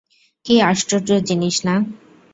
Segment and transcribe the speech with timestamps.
[0.45, 1.75] কি আশ্চর্য জিনিস না?